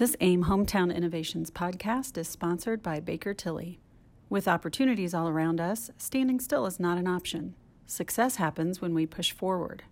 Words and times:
This 0.00 0.16
AIM 0.22 0.44
Hometown 0.44 0.96
Innovations 0.96 1.50
podcast 1.50 2.16
is 2.16 2.26
sponsored 2.26 2.82
by 2.82 3.00
Baker 3.00 3.34
Tilly. 3.34 3.80
With 4.30 4.48
opportunities 4.48 5.12
all 5.12 5.28
around 5.28 5.60
us, 5.60 5.90
standing 5.98 6.40
still 6.40 6.64
is 6.64 6.80
not 6.80 6.96
an 6.96 7.06
option. 7.06 7.54
Success 7.86 8.36
happens 8.36 8.80
when 8.80 8.94
we 8.94 9.04
push 9.04 9.30
forward. 9.30 9.82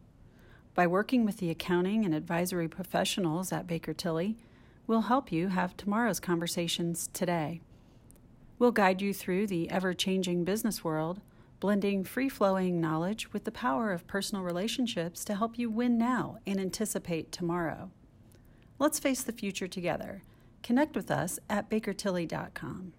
By 0.75 0.87
working 0.87 1.27
with 1.27 1.37
the 1.37 1.51
accounting 1.51 2.07
and 2.07 2.15
advisory 2.15 2.69
professionals 2.69 3.53
at 3.53 3.67
Baker 3.67 3.93
Tilly, 3.93 4.39
we'll 4.87 5.03
help 5.03 5.31
you 5.31 5.49
have 5.49 5.77
tomorrow's 5.77 6.21
conversations 6.21 7.11
today. 7.13 7.61
We'll 8.59 8.73
guide 8.73 9.03
you 9.03 9.13
through 9.13 9.49
the 9.49 9.69
ever 9.71 9.93
changing 9.93 10.45
business 10.45 10.83
world, 10.83 11.21
blending 11.61 12.03
free 12.03 12.31
flowing 12.31 12.81
knowledge 12.81 13.35
with 13.35 13.45
the 13.45 13.53
power 13.53 13.93
of 13.93 14.07
personal 14.07 14.43
relationships 14.43 15.23
to 15.27 15.35
help 15.35 15.59
you 15.59 15.69
win 15.69 15.99
now 15.99 16.39
and 16.47 16.59
anticipate 16.59 17.31
tomorrow. 17.31 17.91
Let's 18.81 19.01
face 19.01 19.25
the 19.25 19.33
future 19.33 19.67
together. 19.67 20.23
Connect 20.63 20.95
with 20.95 21.11
us 21.11 21.41
at 21.51 21.69
bakertilly.com. 21.69 22.93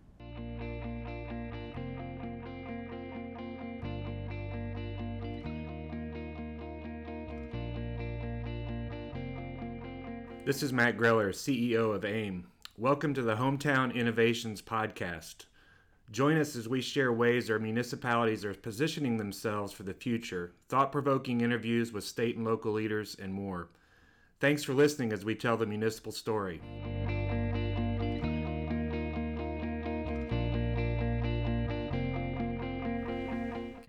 This 10.43 10.63
is 10.63 10.73
Matt 10.73 10.97
Greller, 10.97 11.29
CEO 11.29 11.95
of 11.95 12.03
AIM. 12.03 12.47
Welcome 12.77 13.13
to 13.13 13.21
the 13.21 13.35
Hometown 13.35 13.95
Innovations 13.95 14.61
Podcast. 14.61 15.45
Join 16.11 16.37
us 16.37 16.57
as 16.57 16.67
we 16.67 16.81
share 16.81 17.13
ways 17.13 17.49
our 17.49 17.59
municipalities 17.59 18.43
are 18.43 18.53
positioning 18.53 19.15
themselves 19.15 19.71
for 19.71 19.83
the 19.83 19.93
future, 19.93 20.51
thought 20.67 20.91
provoking 20.91 21.39
interviews 21.39 21.93
with 21.93 22.03
state 22.03 22.35
and 22.35 22.43
local 22.43 22.73
leaders, 22.73 23.15
and 23.21 23.33
more. 23.33 23.69
Thanks 24.41 24.63
for 24.63 24.73
listening 24.73 25.11
as 25.11 25.25
we 25.25 25.35
tell 25.35 25.57
the 25.57 25.65
municipal 25.65 26.13
story. 26.13 26.61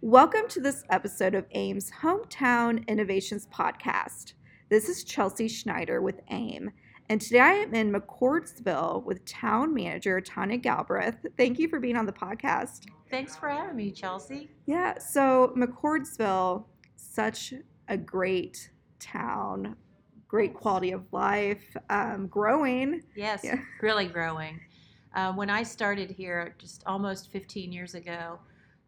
Welcome 0.01 0.49
to 0.49 0.61
this 0.61 0.83
episode 0.91 1.37
of 1.37 1.47
AIM's 1.53 1.93
Hometown 2.03 2.85
Innovations 2.89 3.47
Podcast. 3.47 4.33
This 4.71 4.89
is 4.89 5.05
Chelsea 5.05 5.47
Schneider 5.47 6.03
with 6.03 6.21
AIM, 6.33 6.73
and 7.09 7.21
today 7.21 7.39
I 7.39 7.53
am 7.53 7.73
in 7.73 7.93
McCordsville 7.93 9.05
with 9.05 9.25
Town 9.25 9.73
Manager 9.73 10.21
Tonya 10.21 10.61
Galbreath. 10.61 11.19
Thank 11.37 11.61
you 11.61 11.69
for 11.69 11.79
being 11.79 11.97
on 11.97 12.07
the 12.07 12.13
podcast. 12.13 12.87
Thanks 13.09 13.37
for 13.37 13.49
having 13.49 13.77
me, 13.77 13.93
Chelsea. 13.93 14.51
Yeah, 14.67 14.99
so 14.99 15.55
McCordsville, 15.57 16.65
such 16.97 17.55
a 17.87 17.97
great 17.97 18.73
town, 18.99 19.77
great 20.31 20.55
quality 20.55 20.93
of 20.93 21.03
life, 21.13 21.77
um, 21.91 22.29
growing. 22.29 23.03
Yes, 23.17 23.41
yeah. 23.43 23.57
really 23.83 24.07
growing. 24.07 24.61
Uh, 25.13 25.33
when 25.33 25.51
I 25.51 25.65
started 25.65 26.09
here 26.09 26.55
just 26.57 26.85
almost 26.87 27.33
15 27.33 27.73
years 27.73 27.97
ago, 27.97 28.39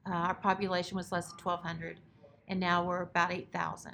uh, 0.06 0.10
our 0.10 0.34
population 0.34 0.96
was 0.96 1.10
less 1.10 1.26
than 1.26 1.38
1,200, 1.38 1.98
and 2.46 2.60
now 2.60 2.84
we're 2.84 3.02
about 3.02 3.32
8,000. 3.32 3.92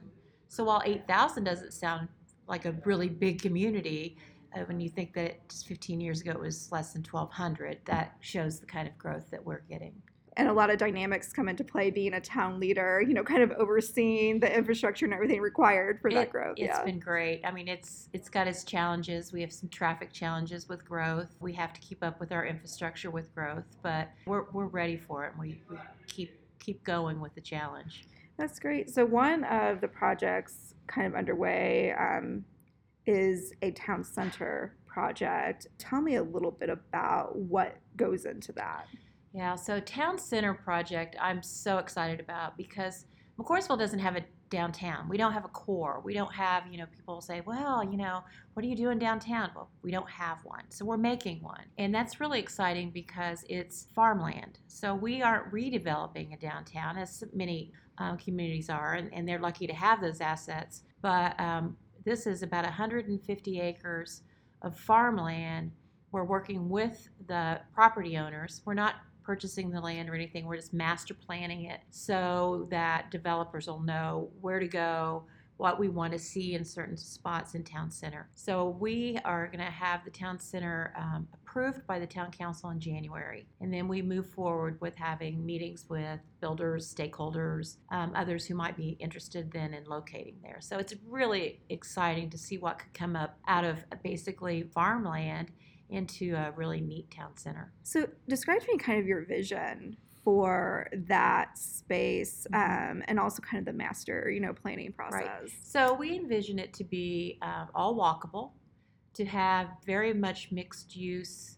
So 0.49 0.65
while 0.65 0.83
8,000 0.85 1.45
doesn't 1.45 1.73
sound 1.73 2.09
like 2.49 2.67
a 2.67 2.73
really 2.85 3.09
big 3.09 3.41
community, 3.41 4.19
uh, 4.55 4.61
when 4.61 4.79
you 4.79 4.91
think 4.91 5.15
that 5.15 5.49
just 5.49 5.67
15 5.67 6.03
years 6.03 6.21
ago 6.21 6.33
it 6.33 6.41
was 6.41 6.71
less 6.71 6.93
than 6.93 7.03
1,200, 7.03 7.79
that 7.87 8.15
shows 8.21 8.61
the 8.61 8.67
kind 8.67 8.87
of 8.87 8.97
growth 8.99 9.31
that 9.31 9.43
we're 9.43 9.63
getting 9.71 9.95
and 10.39 10.49
a 10.49 10.53
lot 10.53 10.71
of 10.71 10.79
dynamics 10.79 11.33
come 11.33 11.49
into 11.49 11.65
play 11.65 11.91
being 11.91 12.15
a 12.15 12.21
town 12.21 12.59
leader 12.59 13.03
you 13.07 13.13
know 13.13 13.25
kind 13.25 13.43
of 13.43 13.51
overseeing 13.53 14.41
the 14.41 14.57
infrastructure 14.57 15.05
and 15.05 15.13
everything 15.13 15.41
required 15.41 16.01
for 16.01 16.09
it, 16.09 16.15
that 16.15 16.31
growth 16.31 16.55
It's 16.57 16.69
yeah. 16.69 16.85
been 16.85 17.01
great. 17.01 17.43
I 17.45 17.51
mean 17.51 17.69
it's 17.69 18.09
it's 18.13 18.29
got 18.29 18.47
its 18.47 18.65
challenges. 18.65 19.33
We 19.33 19.41
have 19.43 19.53
some 19.53 19.69
traffic 19.69 20.13
challenges 20.13 20.69
with 20.69 20.85
growth. 20.85 21.37
We 21.41 21.53
have 21.55 21.73
to 21.75 21.81
keep 21.81 22.03
up 22.03 22.21
with 22.21 22.33
our 22.33 22.47
infrastructure 22.47 23.11
with 23.11 23.35
growth 23.35 23.65
but 23.83 24.09
we're, 24.27 24.45
we're 24.53 24.67
ready 24.67 24.97
for 24.97 25.27
it 25.27 25.33
and 25.33 25.41
we, 25.41 25.61
we 25.69 25.77
keep 26.07 26.39
keep 26.59 26.83
going 26.85 27.21
with 27.21 27.35
the 27.35 27.41
challenge. 27.41 28.05
That's 28.37 28.59
great. 28.59 28.91
So 28.91 29.05
one 29.05 29.45
of 29.45 29.81
the 29.81 29.89
projects 29.89 30.75
kind 30.87 31.07
of 31.07 31.15
underway 31.15 31.93
um, 31.99 32.45
is 33.07 33.53
a 33.63 33.73
town 33.73 34.05
center 34.05 34.77
project. 34.87 35.67
Tell 35.79 36.01
me 36.01 36.17
a 36.17 36.23
little 36.23 36.51
bit 36.51 36.71
about 36.71 37.37
what 37.37 37.77
goes 37.97 38.27
into 38.27 38.53
that 38.53 38.87
yeah, 39.33 39.55
so 39.55 39.81
Town 39.81 40.19
Center 40.19 40.55
project 40.55 41.17
I'm 41.21 41.43
so 41.43 41.79
excited 41.79 42.21
about 42.21 42.57
because 42.57 43.07
McCordsville 43.39 43.79
doesn't 43.79 43.99
have 43.99 44.17
a 44.17 44.25
downtown. 44.51 45.09
We 45.09 45.17
don't 45.17 45.33
have 45.33 45.45
a 45.45 45.49
core. 45.49 46.01
We 46.05 46.15
don't 46.15 46.33
have, 46.35 46.65
you 46.71 46.79
know, 46.79 46.87
people 46.87 47.21
say, 47.21 47.43
well, 47.45 47.85
you 47.85 47.97
know, 47.97 48.23
what 48.55 48.65
are 48.65 48.69
you 48.69 48.77
doing 48.77 48.99
downtown? 48.99 49.51
Well, 49.55 49.71
we 49.83 49.91
don't 49.91 50.09
have 50.09 50.39
one. 50.45 50.65
So 50.71 50.85
we're 50.85 50.97
making 50.97 51.43
one. 51.43 51.65
And 51.77 51.95
that's 51.95 52.21
really 52.21 52.41
exciting 52.41 52.91
because 52.91 53.45
it's 53.49 53.87
farmland. 53.95 54.59
So 54.67 54.95
we 54.95 55.23
aren't 55.23 55.53
redeveloping 55.53 56.35
a 56.35 56.39
downtown 56.39 56.97
as 56.97 57.23
many 57.33 57.73
um, 57.99 58.17
communities 58.17 58.71
are, 58.71 58.95
and, 58.95 59.13
and, 59.13 59.29
they're 59.29 59.41
lucky 59.41 59.67
to 59.67 59.73
have 59.73 60.01
those 60.01 60.21
assets. 60.21 60.83
But 61.03 61.39
um, 61.41 61.77
this 62.05 62.29
is 62.29 62.45
about 62.45 62.63
150 62.63 63.61
acres 63.61 64.23
of 64.63 64.79
farmland. 64.79 65.73
We're 66.13 66.25
working 66.25 66.69
with 66.69 67.09
the 67.27 67.61
property 67.75 68.17
owners. 68.17 68.63
We're 68.65 68.75
not 68.75 68.95
purchasing 69.29 69.69
the 69.69 69.79
land 69.79 70.09
or 70.09 70.15
anything. 70.15 70.47
We're 70.47 70.57
just 70.57 70.73
master 70.73 71.13
planning 71.13 71.65
it 71.65 71.81
so 71.91 72.67
that 72.71 73.11
developers 73.11 73.67
will 73.67 73.81
know 73.81 74.31
where 74.41 74.59
to 74.59 74.67
go, 74.67 75.25
what 75.59 75.79
we 75.79 75.91
want 75.91 76.15
to 76.15 76.19
see 76.19 76.55
in 76.55 76.65
certain 76.65 76.97
spots 76.97 77.55
in 77.55 77.63
town 77.63 77.91
center. 77.91 78.31
So 78.35 78.71
we 78.81 79.19
are 79.27 79.49
going 79.49 79.59
to 79.59 79.71
have 79.71 80.03
the 80.07 80.11
town 80.11 80.39
center 80.39 80.95
um, 80.97 81.29
approved 81.35 81.87
by 81.87 81.99
the 81.99 82.07
town 82.07 82.31
council 82.31 82.71
in 82.71 82.81
January, 82.81 83.47
and 83.61 83.71
then 83.71 83.87
we 83.87 84.01
move 84.01 84.27
forward 84.31 84.81
with 84.81 84.97
having 84.97 85.45
meetings 85.45 85.85
with 85.91 86.21
builders, 86.41 86.91
stakeholders, 86.91 87.77
um, 87.91 88.13
others 88.15 88.47
who 88.47 88.55
might 88.55 88.79
be 88.79 88.97
interested 88.99 89.53
then 89.53 89.75
in 89.75 89.85
locating 89.85 90.37
there. 90.43 90.57
So 90.61 90.79
it's 90.79 90.95
really 91.07 91.61
exciting 91.69 92.31
to 92.31 92.39
see 92.39 92.57
what 92.57 92.79
could 92.79 92.95
come 92.95 93.15
up 93.15 93.37
out 93.47 93.65
of 93.65 93.85
basically 94.03 94.63
farmland 94.63 95.51
into 95.91 96.35
a 96.35 96.53
really 96.53 96.81
neat 96.81 97.11
town 97.11 97.37
center. 97.37 97.73
So, 97.83 98.09
describe 98.29 98.61
to 98.61 98.67
me 98.69 98.79
kind 98.79 98.99
of 98.99 99.07
your 99.07 99.25
vision 99.25 99.97
for 100.25 100.89
that 100.93 101.57
space 101.57 102.47
mm-hmm. 102.53 102.99
um, 102.99 103.03
and 103.09 103.19
also 103.19 103.43
kind 103.43 103.61
of 103.61 103.73
the 103.73 103.79
master, 103.79 104.31
you 104.31 104.41
know, 104.41 104.53
planning 104.53 104.93
process. 104.93 105.23
Right. 105.23 105.51
So, 105.63 105.95
we 105.95 106.17
envision 106.17 106.59
it 106.59 106.73
to 106.75 106.85
be 106.85 107.39
uh, 107.43 107.67
all 107.75 107.95
walkable, 107.95 108.51
to 109.15 109.25
have 109.25 109.69
very 109.85 110.13
much 110.13 110.53
mixed 110.53 110.97
use 110.97 111.57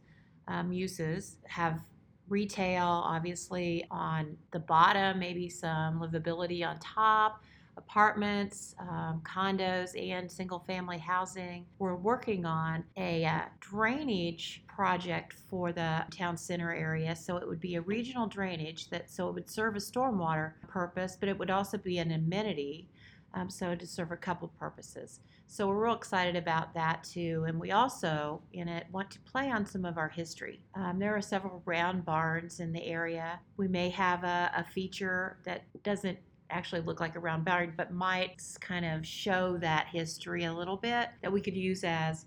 um, 0.49 0.73
uses, 0.73 1.37
have 1.47 1.83
retail 2.29 3.03
obviously 3.05 3.85
on 3.91 4.37
the 4.53 4.59
bottom, 4.61 5.19
maybe 5.19 5.49
some 5.49 6.01
livability 6.01 6.67
on 6.67 6.79
top 6.79 7.43
apartments, 7.77 8.75
um, 8.79 9.23
condos, 9.25 10.01
and 10.01 10.31
single 10.31 10.61
family 10.61 10.99
housing. 10.99 11.67
We're 11.79 11.97
working 11.97 12.45
on 12.45 12.85
a 12.97 13.25
uh, 13.25 13.41
drainage 13.61 14.63
project 14.67 15.35
for 15.49 15.73
the 15.73 16.05
town 16.11 16.37
center 16.37 16.73
area. 16.73 17.15
So 17.17 17.37
it 17.37 17.47
would 17.47 17.61
be 17.61 17.77
a 17.77 17.81
regional 17.81 18.27
drainage 18.27 18.91
that 18.91 19.11
so 19.11 19.29
it 19.29 19.35
would 19.35 19.51
serve 19.51 19.77
a 19.77 19.81
stormwater 19.81 20.53
purpose, 20.69 21.17
but 21.19 21.29
it 21.29 21.39
would 21.39 21.51
also 21.51 21.79
be 21.79 21.99
an 21.99 22.13
amenity. 22.13 22.89
Um, 23.33 23.49
so 23.49 23.77
to 23.77 23.87
serve 23.87 24.11
a 24.11 24.17
couple 24.17 24.49
purposes. 24.49 25.21
So 25.47 25.67
we're 25.67 25.85
real 25.85 25.95
excited 25.95 26.37
about 26.37 26.75
that 26.75 27.03
too. 27.03 27.45
And 27.49 27.61
we 27.61 27.73
also, 27.73 28.41
in 28.53 28.69
it, 28.69 28.87
want 28.93 29.11
to 29.11 29.21
play 29.21 29.51
on 29.51 29.67
some 29.67 29.85
of 29.85 29.99
our 29.99 30.09
history. 30.09 30.61
Um, 30.75 30.99
there 31.01 31.17
are 31.17 31.21
several 31.21 31.61
round 31.65 32.05
barns 32.05 32.61
in 32.61 32.73
the 32.73 32.85
area. 32.85 33.41
We 33.57 33.67
may 33.67 33.89
have 33.91 34.23
a, 34.23 34.51
a 34.57 34.65
feature 34.73 35.39
that 35.45 35.63
doesn't 35.83 36.19
actually 36.51 36.81
look 36.83 37.01
like 37.01 37.17
a 37.17 37.21
round 37.21 37.45
boundary, 37.45 37.73
but 37.77 37.93
might 37.93 38.43
kind 38.61 38.85
of 38.85 39.07
show 39.07 39.57
that 39.59 39.87
history 39.93 40.45
a 40.45 40.53
little 40.53 40.77
bit 40.77 41.09
that 41.23 41.33
we 41.33 41.41
could 41.41 41.57
use 41.57 41.85
as 41.85 42.27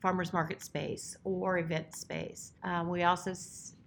farmers 0.00 0.32
market 0.32 0.62
space 0.62 1.16
or 1.24 1.58
event 1.58 1.94
space. 1.94 2.52
Um, 2.62 2.88
we 2.88 3.02
also, 3.02 3.32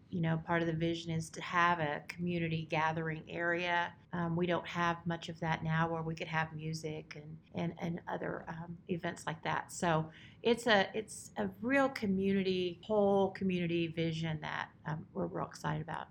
you 0.10 0.22
know, 0.22 0.42
part 0.46 0.62
of 0.62 0.68
the 0.68 0.74
vision 0.74 1.12
is 1.12 1.30
to 1.30 1.42
have 1.42 1.80
a 1.80 2.02
community 2.08 2.68
gathering 2.70 3.24
area. 3.30 3.94
Um, 4.14 4.36
we 4.36 4.46
don't 4.46 4.68
have 4.68 4.98
much 5.06 5.30
of 5.30 5.40
that 5.40 5.64
now 5.64 5.90
where 5.90 6.02
we 6.02 6.16
could 6.16 6.28
have 6.28 6.54
music 6.54 7.16
and, 7.16 7.38
and, 7.56 7.74
and 7.80 8.02
other 8.12 8.44
um, 8.50 8.78
events 8.90 9.26
like 9.26 9.42
that. 9.44 9.72
So 9.72 10.10
it's 10.44 10.68
a 10.68 10.90
it's 10.94 11.32
a 11.38 11.50
real 11.62 11.88
community, 11.90 12.80
whole 12.84 13.30
community 13.32 13.88
vision 13.88 14.40
that 14.42 14.70
um, 14.86 15.06
we're 15.14 15.28
real 15.28 15.46
excited 15.46 15.82
about. 15.82 16.08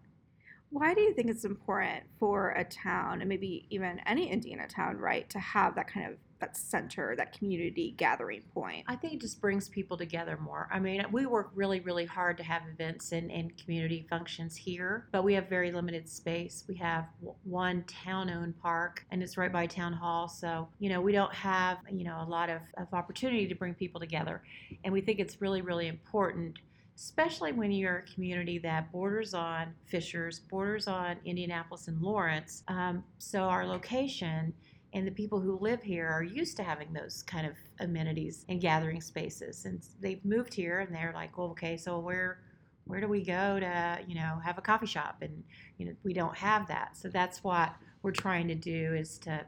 Why 0.71 0.95
do 0.95 1.01
you 1.01 1.13
think 1.15 1.29
it's 1.29 1.45
important 1.45 2.05
for 2.19 2.51
a 2.51 2.65
town, 2.65 3.21
and 3.21 3.29
maybe 3.29 3.67
even 3.71 4.01
any 4.07 4.31
Indiana 4.31 4.69
town, 4.69 4.99
right, 4.99 5.29
to 5.31 5.39
have 5.39 5.75
that 5.75 5.89
kind 5.89 6.07
of 6.07 6.17
that 6.41 6.57
center, 6.57 7.15
that 7.17 7.37
community 7.37 7.95
gathering 7.97 8.43
point? 8.55 8.85
I 8.89 8.97
think 8.97 9.15
it 9.15 9.21
just 9.21 9.41
brings 9.41 9.69
people 9.69 9.97
together 9.97 10.39
more. 10.41 10.69
I 10.73 10.79
mean, 10.79 11.05
we 11.13 11.27
work 11.27 11.51
really, 11.55 11.81
really 11.81 12.07
hard 12.07 12.39
to 12.39 12.45
have 12.45 12.63
events 12.73 13.13
and, 13.13 13.31
and 13.31 13.57
community 13.59 14.07
functions 14.09 14.57
here, 14.57 15.07
but 15.13 15.23
we 15.23 15.35
have 15.35 15.49
very 15.49 15.71
limited 15.71 16.09
space. 16.09 16.65
We 16.67 16.77
have 16.77 17.07
one 17.45 17.85
town 17.85 18.31
owned 18.31 18.59
park 18.63 19.05
and 19.11 19.23
it's 19.23 19.37
right 19.37 19.53
by 19.53 19.67
town 19.67 19.93
hall. 19.93 20.29
So, 20.29 20.69
you 20.79 20.89
know, 20.89 21.01
we 21.01 21.13
don't 21.13 21.35
have, 21.35 21.79
you 21.91 22.05
know, 22.05 22.25
a 22.27 22.29
lot 22.29 22.49
of, 22.49 22.63
of 22.79 22.87
opportunity 22.95 23.47
to 23.47 23.55
bring 23.55 23.75
people 23.75 24.01
together. 24.01 24.43
And 24.83 24.93
we 24.93 25.03
think 25.03 25.21
it's 25.21 25.43
really, 25.43 25.61
really 25.61 25.89
important 25.89 26.59
especially 27.01 27.51
when 27.53 27.73
you're 27.73 27.99
a 27.99 28.15
community 28.15 28.59
that 28.59 28.93
borders 28.93 29.33
on 29.33 29.73
Fishers, 29.87 30.39
borders 30.39 30.87
on 30.87 31.17
Indianapolis 31.25 31.89
and 31.89 31.99
Lawrence. 32.03 32.63
Um, 32.69 33.03
so 33.17 33.45
our 33.45 33.67
location 33.67 34.53
and 34.93 35.07
the 35.07 35.11
people 35.11 35.41
who 35.41 35.59
live 35.61 35.83
here 35.83 36.07
are 36.07 36.23
used 36.23 36.59
to 36.59 36.63
having 36.63 36.93
those 36.93 37.23
kind 37.23 37.47
of 37.47 37.55
amenities 37.81 38.45
and 38.51 38.61
gathering 38.61 39.01
spaces 39.01 39.65
and 39.65 39.83
they've 40.01 40.23
moved 40.25 40.53
here 40.53 40.81
and 40.81 40.95
they're 40.95 41.13
like 41.15 41.39
well 41.39 41.49
okay 41.49 41.77
so 41.77 41.99
where 41.99 42.41
where 42.87 43.01
do 43.01 43.07
we 43.07 43.23
go 43.23 43.61
to 43.61 43.99
you 44.07 44.17
know 44.17 44.41
have 44.45 44.59
a 44.59 44.61
coffee 44.61 44.87
shop 44.87 45.19
and 45.23 45.45
you 45.79 45.87
know 45.87 45.93
we 46.03 46.13
don't 46.13 46.37
have 46.37 46.67
that 46.67 46.97
so 46.97 47.09
that's 47.09 47.45
what 47.45 47.73
we're 48.03 48.11
trying 48.11 48.49
to 48.49 48.55
do 48.55 48.95
is 48.95 49.17
to 49.17 49.41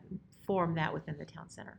form 0.46 0.76
that 0.76 0.94
within 0.94 1.18
the 1.18 1.24
town 1.24 1.50
center 1.50 1.76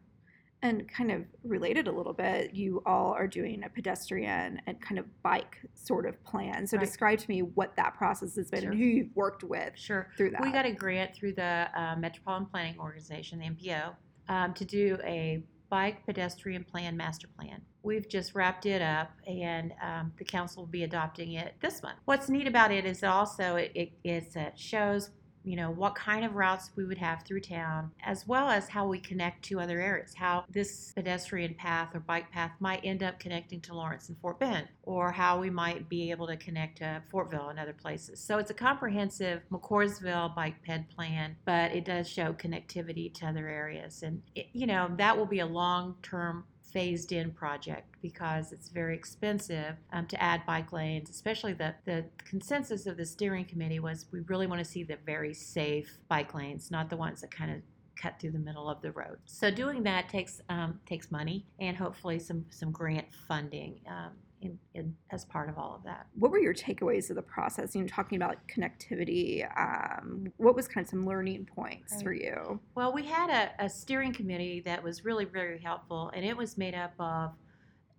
and 0.63 0.87
kind 0.87 1.11
of 1.11 1.25
related 1.43 1.87
a 1.87 1.91
little 1.91 2.13
bit, 2.13 2.55
you 2.55 2.81
all 2.85 3.11
are 3.11 3.27
doing 3.27 3.63
a 3.65 3.69
pedestrian 3.69 4.61
and 4.65 4.81
kind 4.81 4.97
of 4.97 5.05
bike 5.21 5.57
sort 5.75 6.07
of 6.07 6.23
plan. 6.23 6.65
So 6.65 6.77
right. 6.77 6.85
describe 6.85 7.19
to 7.19 7.29
me 7.29 7.41
what 7.41 7.75
that 7.75 7.95
process 7.95 8.37
has 8.37 8.49
been 8.49 8.61
sure. 8.61 8.71
and 8.71 8.79
who 8.79 8.85
you've 8.85 9.13
worked 9.13 9.43
with 9.43 9.73
sure. 9.75 10.09
through 10.17 10.31
that. 10.31 10.41
We 10.41 10.51
got 10.51 10.65
a 10.65 10.71
grant 10.71 11.15
through 11.15 11.33
the 11.33 11.67
uh, 11.75 11.97
Metropolitan 11.97 12.47
Planning 12.47 12.79
Organization, 12.79 13.39
the 13.39 13.45
MPO, 13.45 13.93
um, 14.29 14.53
to 14.53 14.63
do 14.63 14.97
a 15.03 15.43
bike 15.69 16.05
pedestrian 16.05 16.63
plan 16.63 16.95
master 16.95 17.27
plan. 17.37 17.61
We've 17.81 18.07
just 18.07 18.33
wrapped 18.33 18.65
it 18.65 18.81
up, 18.81 19.11
and 19.27 19.73
um, 19.81 20.13
the 20.17 20.23
council 20.23 20.63
will 20.63 20.71
be 20.71 20.83
adopting 20.83 21.33
it 21.33 21.55
this 21.61 21.83
month. 21.83 21.97
What's 22.05 22.29
neat 22.29 22.47
about 22.47 22.71
it 22.71 22.85
is 22.85 23.03
also 23.03 23.57
it, 23.57 23.73
it, 23.75 23.91
it 24.05 24.57
shows 24.57 25.09
you 25.43 25.55
know, 25.55 25.71
what 25.71 25.95
kind 25.95 26.25
of 26.25 26.35
routes 26.35 26.71
we 26.75 26.85
would 26.85 26.97
have 26.97 27.23
through 27.23 27.41
town, 27.41 27.91
as 28.03 28.27
well 28.27 28.49
as 28.49 28.67
how 28.69 28.87
we 28.87 28.99
connect 28.99 29.43
to 29.45 29.59
other 29.59 29.79
areas, 29.79 30.13
how 30.15 30.45
this 30.49 30.91
pedestrian 30.95 31.53
path 31.55 31.89
or 31.93 31.99
bike 31.99 32.31
path 32.31 32.51
might 32.59 32.81
end 32.83 33.03
up 33.03 33.19
connecting 33.19 33.61
to 33.61 33.73
Lawrence 33.73 34.09
and 34.09 34.17
Fort 34.19 34.39
Ben, 34.39 34.67
or 34.83 35.11
how 35.11 35.39
we 35.39 35.49
might 35.49 35.89
be 35.89 36.11
able 36.11 36.27
to 36.27 36.37
connect 36.37 36.77
to 36.77 37.01
Fortville 37.11 37.49
and 37.49 37.59
other 37.59 37.73
places. 37.73 38.19
So 38.19 38.37
it's 38.37 38.51
a 38.51 38.55
comprehensive 38.55 39.41
McCordsville 39.51 40.35
bike 40.35 40.55
ped 40.63 40.89
plan, 40.95 41.35
but 41.45 41.71
it 41.71 41.85
does 41.85 42.07
show 42.07 42.33
connectivity 42.33 43.13
to 43.15 43.27
other 43.27 43.47
areas. 43.47 44.03
And, 44.03 44.21
it, 44.35 44.47
you 44.53 44.67
know, 44.67 44.89
that 44.97 45.17
will 45.17 45.25
be 45.25 45.39
a 45.39 45.45
long 45.45 45.95
term 46.01 46.45
phased 46.73 47.11
in 47.11 47.31
project 47.31 47.95
because 48.01 48.51
it's 48.51 48.69
very 48.69 48.95
expensive 48.95 49.75
um, 49.93 50.07
to 50.07 50.21
add 50.21 50.45
bike 50.45 50.73
lanes, 50.73 51.09
especially 51.09 51.53
the, 51.53 51.73
the 51.85 52.03
consensus 52.17 52.87
of 52.87 52.97
the 52.97 53.05
steering 53.05 53.45
committee 53.45 53.79
was 53.79 54.07
we 54.11 54.21
really 54.21 54.47
want 54.47 54.59
to 54.59 54.65
see 54.65 54.83
the 54.83 54.97
very 55.05 55.33
safe 55.33 55.99
bike 56.09 56.33
lanes, 56.33 56.71
not 56.71 56.89
the 56.89 56.97
ones 56.97 57.21
that 57.21 57.31
kind 57.31 57.51
of 57.51 57.57
cut 57.95 58.19
through 58.19 58.31
the 58.31 58.39
middle 58.39 58.69
of 58.69 58.81
the 58.81 58.91
road. 58.91 59.17
So 59.25 59.51
doing 59.51 59.83
that 59.83 60.09
takes 60.09 60.41
um, 60.49 60.79
takes 60.85 61.11
money 61.11 61.45
and 61.59 61.77
hopefully 61.77 62.19
some 62.19 62.45
some 62.49 62.71
grant 62.71 63.07
funding. 63.27 63.79
Um, 63.87 64.11
in, 64.43 64.59
in, 64.73 64.95
as 65.11 65.25
part 65.25 65.49
of 65.49 65.57
all 65.57 65.75
of 65.75 65.83
that. 65.83 66.07
What 66.15 66.31
were 66.31 66.39
your 66.39 66.53
takeaways 66.53 67.09
of 67.09 67.15
the 67.15 67.21
process? 67.21 67.75
You 67.75 67.81
know, 67.81 67.87
talking 67.87 68.15
about 68.15 68.37
connectivity, 68.47 69.45
um, 69.57 70.31
what 70.37 70.55
was 70.55 70.67
kind 70.67 70.85
of 70.85 70.89
some 70.89 71.05
learning 71.05 71.47
points 71.53 71.93
right. 71.93 72.03
for 72.03 72.13
you? 72.13 72.59
Well, 72.75 72.93
we 72.93 73.03
had 73.05 73.29
a, 73.29 73.65
a 73.65 73.69
steering 73.69 74.13
committee 74.13 74.61
that 74.65 74.83
was 74.83 75.05
really 75.05 75.25
very 75.25 75.59
helpful, 75.59 76.11
and 76.15 76.25
it 76.25 76.35
was 76.35 76.57
made 76.57 76.75
up 76.75 76.93
of 76.99 77.31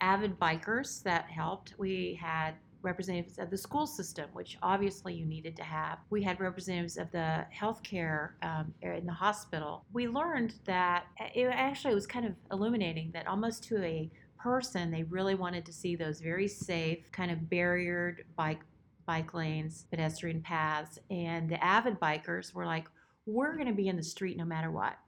avid 0.01 0.39
bikers 0.39 1.03
that 1.03 1.27
helped. 1.31 1.75
We 1.79 2.19
had 2.21 2.55
representatives 2.83 3.39
of 3.39 3.51
the 3.51 3.57
school 3.57 3.87
system, 3.87 4.29
which 4.35 4.59
obviously 4.63 5.15
you 5.15 5.25
needed 5.25 5.57
to 5.57 5.65
have. 5.65 5.99
We 6.11 6.23
had 6.23 6.39
representatives 6.39 6.99
of 6.99 7.11
the 7.11 7.47
healthcare 7.59 8.33
um, 8.43 8.75
in 8.83 9.07
the 9.07 9.13
hospital. 9.13 9.85
We 9.93 10.07
learned 10.07 10.55
that 10.67 11.07
it 11.35 11.47
actually 11.47 11.95
was 11.95 12.07
kind 12.07 12.27
of 12.27 12.35
illuminating 12.53 13.11
that 13.13 13.27
almost 13.27 13.65
to 13.65 13.83
a 13.83 14.11
person, 14.45 14.91
they 14.91 15.05
really 15.05 15.35
wanted 15.35 15.65
to 15.65 15.73
see 15.73 15.97
those 15.97 16.21
very 16.21 16.47
safe, 16.47 17.11
kind 17.13 17.31
of 17.31 17.39
barriered 17.51 18.25
bike 18.37 18.61
bike 19.07 19.33
lanes, 19.35 19.87
pedestrian 19.91 20.41
paths, 20.43 20.99
and 21.11 21.49
the 21.49 21.63
avid 21.65 21.99
bikers 21.99 22.53
were 22.55 22.67
like, 22.67 22.87
"We're 23.25 23.55
going 23.55 23.69
to 23.69 23.75
be 23.75 23.89
in 23.89 23.97
the 23.97 24.03
street 24.03 24.37
no 24.37 24.45
matter 24.45 24.71
what." 24.71 24.99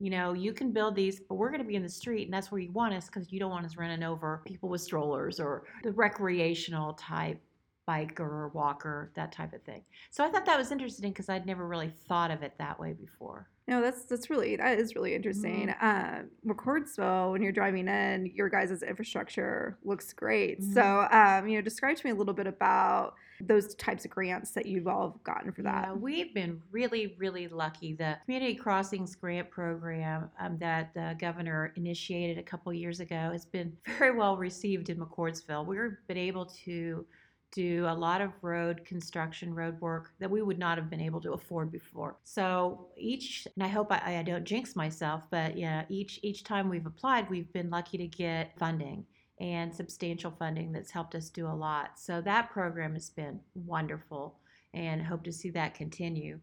You 0.00 0.10
know, 0.10 0.34
you 0.34 0.52
can 0.52 0.70
build 0.70 0.94
these, 0.94 1.18
but 1.18 1.36
we're 1.36 1.50
going 1.50 1.62
to 1.62 1.66
be 1.66 1.76
in 1.76 1.82
the 1.82 1.88
street, 1.88 2.24
and 2.24 2.32
that's 2.32 2.52
where 2.52 2.60
you 2.60 2.70
want 2.70 2.92
us 2.92 3.06
because 3.06 3.32
you 3.32 3.40
don't 3.40 3.50
want 3.50 3.64
us 3.64 3.76
running 3.76 4.02
over 4.02 4.42
people 4.44 4.68
with 4.68 4.82
strollers 4.82 5.40
or 5.40 5.64
the 5.82 5.92
recreational 5.92 6.92
type 6.92 7.40
biker 7.88 8.20
or 8.20 8.48
walker, 8.48 9.10
that 9.14 9.32
type 9.32 9.54
of 9.54 9.62
thing. 9.62 9.82
So 10.10 10.22
I 10.24 10.28
thought 10.30 10.44
that 10.44 10.58
was 10.58 10.70
interesting 10.70 11.10
because 11.10 11.30
I'd 11.30 11.46
never 11.46 11.66
really 11.66 11.92
thought 12.06 12.30
of 12.30 12.42
it 12.42 12.52
that 12.58 12.78
way 12.78 12.92
before. 12.92 13.48
No, 13.68 13.82
that's 13.82 14.04
that's 14.04 14.30
really 14.30 14.56
that 14.56 14.78
is 14.78 14.94
really 14.94 15.14
interesting. 15.14 15.68
Mm-hmm. 15.68 15.86
Um, 15.86 16.56
McCordsville, 16.56 17.32
when 17.32 17.42
you're 17.42 17.52
driving 17.52 17.86
in, 17.86 18.32
your 18.34 18.48
guys' 18.48 18.82
infrastructure 18.82 19.76
looks 19.84 20.10
great. 20.14 20.62
Mm-hmm. 20.62 20.72
So, 20.72 21.06
um, 21.10 21.46
you 21.46 21.58
know, 21.58 21.62
describe 21.62 21.98
to 21.98 22.06
me 22.06 22.12
a 22.12 22.14
little 22.14 22.32
bit 22.32 22.46
about 22.46 23.14
those 23.42 23.74
types 23.74 24.06
of 24.06 24.10
grants 24.10 24.52
that 24.52 24.64
you've 24.64 24.88
all 24.88 25.20
gotten 25.22 25.52
for 25.52 25.62
that. 25.62 25.88
Yeah, 25.88 25.92
we've 25.92 26.32
been 26.32 26.62
really, 26.70 27.14
really 27.18 27.46
lucky. 27.46 27.92
The 27.92 28.16
Community 28.24 28.54
Crossings 28.54 29.14
Grant 29.14 29.50
Program 29.50 30.30
um, 30.40 30.56
that 30.58 30.94
the 30.94 31.14
governor 31.20 31.74
initiated 31.76 32.38
a 32.38 32.42
couple 32.42 32.72
years 32.72 33.00
ago 33.00 33.28
has 33.32 33.44
been 33.44 33.76
very 33.98 34.16
well 34.16 34.38
received 34.38 34.88
in 34.88 34.96
McCordsville. 34.96 35.66
We've 35.66 35.96
been 36.06 36.16
able 36.16 36.46
to 36.64 37.04
do 37.52 37.86
a 37.88 37.94
lot 37.94 38.20
of 38.20 38.32
road 38.42 38.84
construction, 38.84 39.54
road 39.54 39.80
work 39.80 40.12
that 40.18 40.30
we 40.30 40.42
would 40.42 40.58
not 40.58 40.78
have 40.78 40.90
been 40.90 41.00
able 41.00 41.20
to 41.20 41.32
afford 41.32 41.72
before. 41.72 42.16
So 42.24 42.88
each, 42.96 43.46
and 43.54 43.64
I 43.64 43.68
hope 43.68 43.90
I, 43.90 44.18
I 44.18 44.22
don't 44.22 44.44
jinx 44.44 44.76
myself, 44.76 45.24
but 45.30 45.56
yeah, 45.56 45.84
each 45.88 46.20
each 46.22 46.44
time 46.44 46.68
we've 46.68 46.86
applied, 46.86 47.30
we've 47.30 47.52
been 47.52 47.70
lucky 47.70 47.98
to 47.98 48.06
get 48.06 48.58
funding 48.58 49.04
and 49.40 49.74
substantial 49.74 50.30
funding 50.30 50.72
that's 50.72 50.90
helped 50.90 51.14
us 51.14 51.30
do 51.30 51.46
a 51.46 51.54
lot. 51.54 51.92
So 51.96 52.20
that 52.22 52.50
program 52.50 52.94
has 52.94 53.10
been 53.10 53.40
wonderful, 53.54 54.38
and 54.74 55.02
hope 55.02 55.24
to 55.24 55.32
see 55.32 55.50
that 55.50 55.74
continue. 55.74 56.40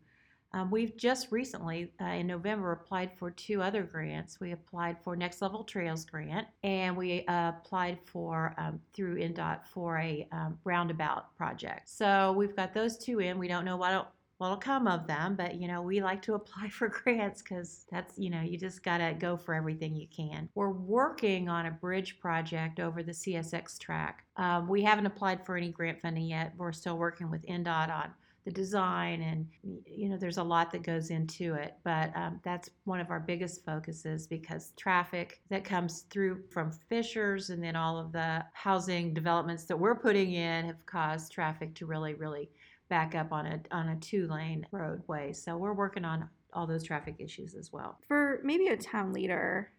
Um, 0.56 0.72
we've 0.72 0.96
just 0.96 1.34
recently, 1.34 1.92
uh, 2.00 2.06
in 2.06 2.28
November, 2.28 2.72
applied 2.72 3.12
for 3.18 3.30
two 3.30 3.62
other 3.62 3.84
grants. 3.84 4.40
We 4.40 4.54
applied 4.54 4.96
for 5.04 5.14
Next 5.14 5.42
Level 5.42 5.66
Trails 5.66 6.06
grant, 6.06 6.48
and 6.64 6.96
we 6.96 7.26
uh, 7.26 7.50
applied 7.50 8.00
for 8.06 8.56
um, 8.58 8.80
through 8.94 9.18
INDOT 9.18 9.66
for 9.68 9.98
a 9.98 10.26
um, 10.32 10.58
roundabout 10.64 11.36
project. 11.36 11.90
So 11.90 12.32
we've 12.38 12.56
got 12.56 12.74
those 12.74 12.98
two 12.98 13.20
in. 13.20 13.38
We 13.38 13.50
don't 13.50 13.66
know 13.66 13.76
what 13.76 14.14
what'll 14.38 14.56
come 14.56 14.88
of 14.88 15.08
them, 15.08 15.36
but 15.36 15.56
you 15.56 15.68
know 15.68 15.82
we 15.82 16.02
like 16.02 16.22
to 16.22 16.36
apply 16.36 16.70
for 16.70 16.88
grants 16.88 17.42
because 17.42 17.86
that's 17.92 18.18
you 18.18 18.30
know 18.30 18.42
you 18.42 18.58
just 18.58 18.82
gotta 18.82 19.14
go 19.20 19.36
for 19.36 19.54
everything 19.54 19.94
you 19.94 20.08
can. 20.08 20.48
We're 20.56 20.70
working 20.70 21.50
on 21.50 21.66
a 21.66 21.72
bridge 21.72 22.18
project 22.18 22.80
over 22.80 23.04
the 23.04 23.12
CSX 23.12 23.78
track. 23.78 24.24
Um, 24.38 24.70
we 24.70 24.84
haven't 24.84 25.06
applied 25.06 25.46
for 25.46 25.58
any 25.58 25.70
grant 25.70 26.02
funding 26.02 26.28
yet. 26.28 26.54
We're 26.56 26.72
still 26.72 26.98
working 26.98 27.30
with 27.30 27.46
INDOT 27.46 27.90
on 27.90 28.14
the 28.46 28.52
design 28.52 29.22
and 29.24 29.48
you 29.86 30.08
know 30.08 30.18
there's 30.18 30.38
a 30.38 30.44
lot 30.44 30.72
that 30.72 30.84
goes 30.84 31.10
into 31.10 31.56
it 31.56 31.76
but 31.84 32.16
um, 32.16 32.40
that's 32.44 32.70
one 32.84 33.00
of 33.00 33.10
our 33.10 33.20
biggest 33.20 33.66
focuses 33.66 34.28
because 34.28 34.72
traffic 34.78 35.42
that 35.50 35.64
comes 35.64 36.02
through 36.12 36.44
from 36.52 36.72
Fishers 36.72 37.50
and 37.50 37.64
then 37.64 37.76
all 37.76 37.98
of 37.98 38.12
the 38.12 38.46
housing 38.54 39.14
developments 39.14 39.66
that 39.66 39.78
we're 39.78 39.96
putting 39.96 40.34
in 40.34 40.66
have 40.66 40.86
caused 40.86 41.32
traffic 41.32 41.74
to 41.76 41.86
really 41.86 42.14
really 42.14 42.50
back 42.90 43.16
up 43.16 43.32
on 43.32 43.46
a 43.46 43.60
on 43.72 43.90
a 43.90 43.96
two 43.98 44.28
lane 44.28 44.66
roadway. 44.72 45.34
So 45.34 45.58
we're 45.58 45.74
working 45.74 46.06
on 46.06 46.30
all 46.54 46.68
those 46.68 46.84
traffic 46.84 47.16
issues 47.20 47.56
as 47.56 47.72
well. 47.74 47.98
For 48.08 48.40
maybe 48.44 48.68
a 48.68 48.78
town 48.78 49.12
leader 49.12 49.72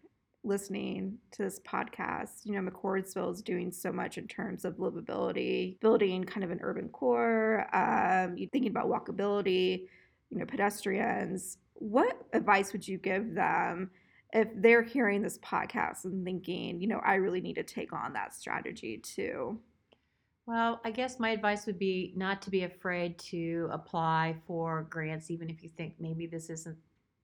listening 0.43 1.17
to 1.31 1.43
this 1.43 1.59
podcast, 1.59 2.45
you 2.45 2.53
know, 2.53 2.69
McCordsville 2.69 3.33
is 3.33 3.41
doing 3.41 3.71
so 3.71 3.91
much 3.91 4.17
in 4.17 4.27
terms 4.27 4.65
of 4.65 4.75
livability, 4.75 5.79
building 5.79 6.23
kind 6.23 6.43
of 6.43 6.51
an 6.51 6.59
urban 6.61 6.89
core, 6.89 7.67
um, 7.75 8.35
thinking 8.51 8.67
about 8.67 8.87
walkability, 8.87 9.87
you 10.29 10.39
know, 10.39 10.45
pedestrians. 10.45 11.57
What 11.73 12.17
advice 12.33 12.71
would 12.73 12.87
you 12.87 12.97
give 12.97 13.33
them 13.33 13.91
if 14.33 14.47
they're 14.55 14.83
hearing 14.83 15.21
this 15.21 15.37
podcast 15.39 16.05
and 16.05 16.25
thinking, 16.25 16.81
you 16.81 16.87
know, 16.87 16.99
I 17.03 17.15
really 17.15 17.41
need 17.41 17.55
to 17.55 17.63
take 17.63 17.93
on 17.93 18.13
that 18.13 18.33
strategy 18.33 18.97
too? 18.97 19.59
Well, 20.45 20.79
I 20.85 20.91
guess 20.91 21.19
my 21.19 21.31
advice 21.31 21.65
would 21.65 21.77
be 21.77 22.13
not 22.15 22.41
to 22.43 22.49
be 22.49 22.63
afraid 22.63 23.19
to 23.19 23.67
apply 23.71 24.37
for 24.47 24.87
grants, 24.89 25.29
even 25.29 25.49
if 25.49 25.61
you 25.61 25.69
think 25.69 25.95
maybe 25.99 26.25
this 26.25 26.49
isn't 26.49 26.77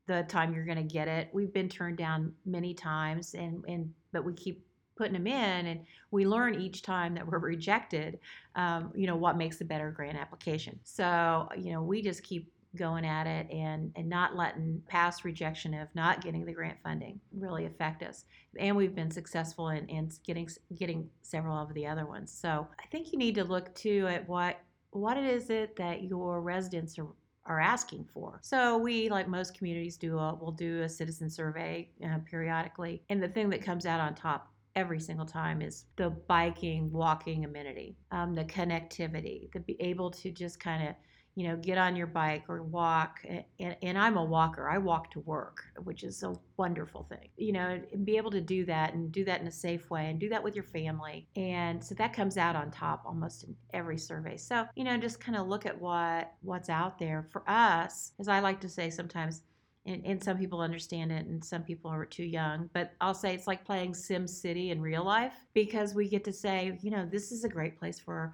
the 0.07 0.23
time 0.23 0.53
you're 0.53 0.65
going 0.65 0.77
to 0.77 0.83
get 0.83 1.07
it. 1.07 1.29
We've 1.33 1.53
been 1.53 1.69
turned 1.69 1.97
down 1.97 2.33
many 2.45 2.73
times, 2.73 3.33
and 3.33 3.63
and 3.67 3.93
but 4.11 4.23
we 4.23 4.33
keep 4.33 4.65
putting 4.95 5.13
them 5.13 5.27
in, 5.27 5.67
and 5.67 5.81
we 6.11 6.25
learn 6.25 6.55
each 6.55 6.81
time 6.81 7.15
that 7.15 7.25
we're 7.25 7.39
rejected. 7.39 8.19
Um, 8.55 8.91
you 8.95 9.07
know 9.07 9.15
what 9.15 9.37
makes 9.37 9.61
a 9.61 9.65
better 9.65 9.91
grant 9.91 10.17
application. 10.17 10.79
So 10.83 11.49
you 11.57 11.71
know 11.71 11.81
we 11.81 12.01
just 12.01 12.23
keep 12.23 12.51
going 12.75 13.05
at 13.05 13.27
it 13.27 13.49
and 13.51 13.91
and 13.95 14.09
not 14.09 14.35
letting 14.35 14.81
past 14.87 15.23
rejection 15.23 15.73
of 15.73 15.87
not 15.93 16.21
getting 16.21 16.45
the 16.45 16.51
grant 16.51 16.77
funding 16.83 17.19
really 17.31 17.65
affect 17.65 18.01
us 18.01 18.25
and 18.59 18.75
we've 18.75 18.95
been 18.95 19.11
successful 19.11 19.69
in, 19.69 19.87
in 19.89 20.09
getting 20.25 20.49
getting 20.75 21.07
several 21.21 21.55
of 21.55 21.71
the 21.75 21.85
other 21.85 22.05
ones 22.05 22.31
so 22.31 22.67
i 22.81 22.87
think 22.87 23.11
you 23.11 23.19
need 23.19 23.35
to 23.35 23.43
look 23.43 23.73
too 23.75 24.07
at 24.07 24.27
what 24.27 24.59
what 24.89 25.17
it 25.17 25.23
is 25.23 25.49
it 25.49 25.75
that 25.75 26.03
your 26.03 26.41
residents 26.41 26.97
are 26.97 27.07
are 27.45 27.59
asking 27.59 28.07
for. 28.13 28.39
So 28.41 28.77
we, 28.77 29.09
like 29.09 29.27
most 29.27 29.57
communities, 29.57 29.97
do 29.97 30.17
a, 30.17 30.35
we'll 30.39 30.51
do 30.51 30.83
a 30.83 30.89
citizen 30.89 31.29
survey 31.29 31.89
uh, 32.05 32.19
periodically, 32.29 33.03
and 33.09 33.21
the 33.21 33.27
thing 33.27 33.49
that 33.49 33.61
comes 33.61 33.85
out 33.85 33.99
on 33.99 34.15
top 34.15 34.49
every 34.75 34.99
single 34.99 35.25
time 35.25 35.61
is 35.61 35.85
the 35.97 36.09
biking, 36.09 36.91
walking 36.91 37.45
amenity, 37.45 37.95
um, 38.11 38.33
the 38.33 38.45
connectivity, 38.45 39.51
to 39.51 39.59
be 39.59 39.77
able 39.79 40.09
to 40.09 40.31
just 40.31 40.59
kind 40.59 40.87
of 40.87 40.95
you 41.35 41.47
know, 41.47 41.55
get 41.55 41.77
on 41.77 41.95
your 41.95 42.07
bike 42.07 42.43
or 42.47 42.61
walk. 42.61 43.19
And, 43.59 43.75
and, 43.81 43.97
I'm 43.97 44.17
a 44.17 44.23
walker. 44.23 44.69
I 44.69 44.77
walk 44.77 45.11
to 45.11 45.19
work, 45.21 45.63
which 45.83 46.03
is 46.03 46.21
a 46.21 46.35
wonderful 46.57 47.03
thing, 47.09 47.29
you 47.37 47.53
know, 47.53 47.79
and 47.91 48.05
be 48.05 48.17
able 48.17 48.31
to 48.31 48.41
do 48.41 48.65
that 48.65 48.93
and 48.93 49.11
do 49.11 49.25
that 49.25 49.41
in 49.41 49.47
a 49.47 49.51
safe 49.51 49.89
way 49.89 50.09
and 50.09 50.19
do 50.19 50.29
that 50.29 50.43
with 50.43 50.55
your 50.55 50.65
family. 50.65 51.27
And 51.35 51.83
so 51.83 51.95
that 51.95 52.13
comes 52.13 52.37
out 52.37 52.55
on 52.55 52.69
top 52.69 53.03
almost 53.05 53.45
in 53.45 53.55
every 53.73 53.97
survey. 53.97 54.37
So, 54.37 54.67
you 54.75 54.83
know, 54.83 54.95
just 54.97 55.19
kind 55.19 55.37
of 55.37 55.47
look 55.47 55.65
at 55.65 55.79
what 55.79 56.33
what's 56.41 56.69
out 56.69 56.99
there 56.99 57.27
for 57.31 57.43
us, 57.49 58.11
as 58.19 58.27
I 58.27 58.39
like 58.39 58.59
to 58.61 58.69
say 58.69 58.89
sometimes. 58.89 59.41
And, 59.85 60.05
and 60.05 60.23
some 60.23 60.37
people 60.37 60.61
understand 60.61 61.11
it 61.11 61.25
and 61.25 61.43
some 61.43 61.61
people 61.61 61.91
are 61.91 62.05
too 62.05 62.23
young 62.23 62.69
but 62.73 62.93
i'll 63.01 63.13
say 63.13 63.35
it's 63.35 63.47
like 63.47 63.65
playing 63.65 63.93
sim 63.93 64.29
city 64.29 64.71
in 64.71 64.79
real 64.79 65.03
life 65.03 65.33
because 65.53 65.93
we 65.93 66.07
get 66.07 66.23
to 66.23 66.31
say 66.31 66.79
you 66.81 66.89
know 66.89 67.05
this 67.05 67.33
is 67.33 67.43
a 67.43 67.49
great 67.49 67.77
place 67.77 67.99
for 67.99 68.33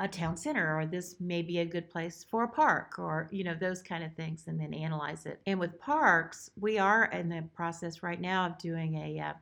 a 0.00 0.08
town 0.08 0.36
center 0.36 0.78
or 0.78 0.86
this 0.86 1.16
may 1.20 1.42
be 1.42 1.58
a 1.58 1.64
good 1.64 1.88
place 1.90 2.24
for 2.28 2.44
a 2.44 2.48
park 2.48 2.98
or 2.98 3.28
you 3.30 3.44
know 3.44 3.54
those 3.54 3.82
kind 3.82 4.02
of 4.02 4.12
things 4.14 4.44
and 4.46 4.58
then 4.58 4.72
analyze 4.72 5.26
it. 5.26 5.40
And 5.46 5.60
with 5.60 5.78
parks 5.78 6.50
we 6.58 6.78
are 6.78 7.04
in 7.06 7.28
the 7.28 7.44
process 7.54 8.02
right 8.02 8.20
now 8.20 8.46
of 8.46 8.58
doing 8.58 8.96
a 8.96 9.20
uh, 9.20 9.32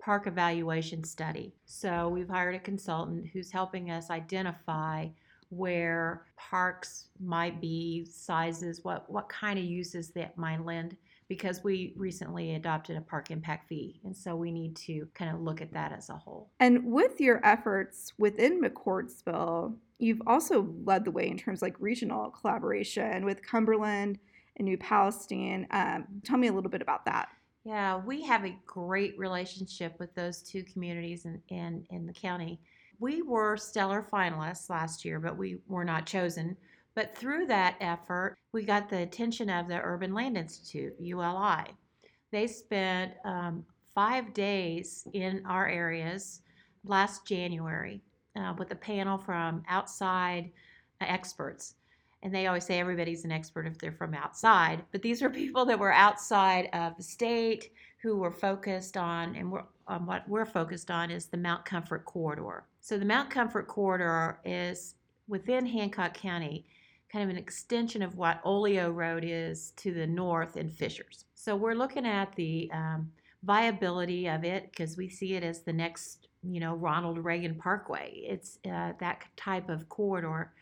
park 0.00 0.28
evaluation 0.28 1.02
study. 1.02 1.52
So 1.66 2.08
we've 2.08 2.28
hired 2.28 2.54
a 2.54 2.60
consultant 2.60 3.26
who's 3.32 3.50
helping 3.50 3.90
us 3.90 4.10
identify 4.10 5.08
where 5.50 6.26
parks 6.36 7.08
might 7.18 7.60
be 7.60 8.06
sizes 8.08 8.84
what 8.84 9.10
what 9.10 9.28
kind 9.28 9.58
of 9.58 9.64
uses 9.64 10.10
that 10.10 10.38
might 10.38 10.64
lend 10.64 10.96
because 11.30 11.62
we 11.62 11.92
recently 11.94 12.56
adopted 12.56 12.96
a 12.96 13.00
park 13.00 13.30
impact 13.30 13.68
fee. 13.68 14.00
And 14.02 14.16
so 14.16 14.34
we 14.34 14.50
need 14.50 14.74
to 14.78 15.06
kind 15.14 15.32
of 15.32 15.40
look 15.40 15.60
at 15.60 15.72
that 15.74 15.92
as 15.92 16.08
a 16.08 16.16
whole. 16.16 16.50
And 16.58 16.84
with 16.86 17.20
your 17.20 17.40
efforts 17.46 18.12
within 18.18 18.60
McCordsville, 18.60 19.76
you've 20.00 20.22
also 20.26 20.74
led 20.84 21.04
the 21.04 21.12
way 21.12 21.28
in 21.28 21.38
terms 21.38 21.62
like 21.62 21.76
regional 21.78 22.30
collaboration 22.30 23.24
with 23.24 23.46
Cumberland 23.46 24.18
and 24.56 24.66
New 24.66 24.76
Palestine. 24.76 25.68
Um, 25.70 26.06
tell 26.24 26.36
me 26.36 26.48
a 26.48 26.52
little 26.52 26.68
bit 26.68 26.82
about 26.82 27.04
that. 27.04 27.28
Yeah, 27.62 27.98
we 28.04 28.24
have 28.24 28.44
a 28.44 28.58
great 28.66 29.16
relationship 29.16 29.94
with 30.00 30.12
those 30.16 30.42
two 30.42 30.64
communities 30.64 31.26
in, 31.26 31.40
in, 31.46 31.86
in 31.90 32.06
the 32.06 32.12
county. 32.12 32.60
We 32.98 33.22
were 33.22 33.56
stellar 33.56 34.04
finalists 34.12 34.68
last 34.68 35.04
year, 35.04 35.20
but 35.20 35.38
we 35.38 35.58
were 35.68 35.84
not 35.84 36.06
chosen 36.06 36.56
but 36.94 37.16
through 37.16 37.46
that 37.46 37.76
effort, 37.80 38.36
we 38.52 38.64
got 38.64 38.88
the 38.88 39.02
attention 39.02 39.48
of 39.48 39.68
the 39.68 39.80
Urban 39.80 40.12
Land 40.12 40.36
Institute, 40.36 40.94
ULI. 40.98 41.64
They 42.32 42.46
spent 42.46 43.12
um, 43.24 43.64
five 43.94 44.32
days 44.34 45.06
in 45.12 45.42
our 45.46 45.68
areas 45.68 46.42
last 46.84 47.26
January 47.26 48.02
uh, 48.36 48.54
with 48.58 48.70
a 48.72 48.76
panel 48.76 49.18
from 49.18 49.62
outside 49.68 50.50
uh, 51.00 51.06
experts. 51.08 51.74
And 52.22 52.34
they 52.34 52.46
always 52.46 52.66
say 52.66 52.78
everybody's 52.78 53.24
an 53.24 53.32
expert 53.32 53.66
if 53.66 53.78
they're 53.78 53.92
from 53.92 54.14
outside. 54.14 54.84
But 54.92 55.02
these 55.02 55.22
were 55.22 55.30
people 55.42 55.64
that 55.66 55.78
were 55.78 55.92
outside 55.92 56.68
of 56.72 56.96
the 56.96 57.02
state 57.02 57.72
who 58.02 58.16
were 58.16 58.32
focused 58.32 58.96
on, 58.96 59.36
and 59.36 59.50
what 59.50 60.28
we're 60.28 60.46
focused 60.46 60.90
on 60.90 61.10
is 61.10 61.26
the 61.26 61.36
Mount 61.36 61.64
Comfort 61.66 62.06
Corridor. 62.06 62.64
So 62.80 62.98
the 62.98 63.04
Mount 63.04 63.28
Comfort 63.28 63.68
Corridor 63.68 64.40
is 64.44 64.94
within 65.28 65.66
Hancock 65.66 66.14
County 66.14 66.64
kind 67.10 67.24
of 67.24 67.30
an 67.30 67.36
extension 67.36 68.02
of 68.02 68.16
what 68.16 68.40
Olio 68.44 68.90
Road 68.90 69.24
is 69.26 69.72
to 69.76 69.92
the 69.92 70.06
north 70.06 70.56
in 70.56 70.70
Fishers. 70.70 71.24
So 71.34 71.56
we're 71.56 71.74
looking 71.74 72.06
at 72.06 72.34
the 72.36 72.70
um, 72.72 73.10
viability 73.42 74.28
of 74.28 74.44
it 74.44 74.70
because 74.70 74.96
we 74.96 75.08
see 75.08 75.34
it 75.34 75.42
as 75.42 75.62
the 75.62 75.72
next, 75.72 76.28
you 76.42 76.60
know, 76.60 76.74
Ronald 76.74 77.18
Reagan 77.18 77.54
Parkway. 77.54 78.12
It's 78.14 78.58
uh, 78.64 78.92
that 79.00 79.24
type 79.36 79.68
of 79.68 79.88
corridor. 79.88 80.52